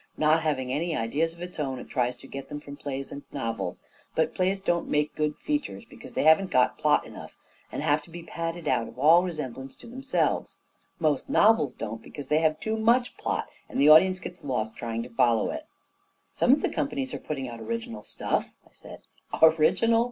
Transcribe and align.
Not 0.17 0.41
having 0.41 0.73
any 0.73 0.95
ideas 0.97 1.35
of 1.35 1.43
its 1.43 1.59
own, 1.59 1.77
it 1.77 1.87
tries 1.87 2.15
to 2.15 2.27
get 2.27 2.49
them 2.49 2.59
from 2.59 2.75
plays 2.75 3.11
and 3.11 3.21
novels. 3.31 3.83
But 4.15 4.33
plays 4.33 4.59
don't 4.59 4.85
A 4.87 4.87
KING 4.87 4.87
IN 4.87 4.91
BABYLON 4.91 5.09
31 5.11 5.27
make 5.29 5.33
good 5.37 5.43
features 5.43 5.85
because 5.87 6.13
they 6.13 6.23
haven't 6.23 6.49
got 6.49 6.79
plot 6.79 7.05
enough 7.05 7.35
and 7.71 7.83
have 7.83 8.01
to 8.01 8.09
be 8.09 8.23
padded 8.23 8.67
out 8.67 8.87
of 8.87 8.97
all 8.97 9.21
resemblance 9.21 9.75
to 9.75 9.85
themselves; 9.85 10.57
most 10.97 11.29
novels 11.29 11.73
don't 11.75 12.01
because 12.01 12.29
they 12.29 12.39
have 12.39 12.59
too 12.59 12.77
much 12.77 13.15
plot 13.17 13.45
and 13.69 13.79
the 13.79 13.89
audience 13.89 14.19
gets 14.19 14.43
lost 14.43 14.75
trying 14.75 15.03
to 15.03 15.09
follow 15.09 15.51
it"" 15.51 15.67
Some 16.33 16.51
of 16.51 16.63
the 16.63 16.69
companies 16.73 17.13
are 17.13 17.19
putting 17.19 17.47
out 17.47 17.59
original 17.61 18.01
stuff/ 18.01 18.45
9 18.45 18.53
1 18.63 18.73
said" 18.73 19.01
Original 19.43 19.99